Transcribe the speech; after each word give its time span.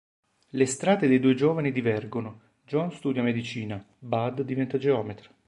Le 0.53 0.65
strade 0.65 1.07
dei 1.07 1.19
due 1.19 1.35
giovani 1.35 1.71
divergono: 1.71 2.41
John 2.65 2.91
studia 2.91 3.21
medicina, 3.21 3.85
Bud 3.99 4.41
diventa 4.41 4.79
geometra. 4.79 5.29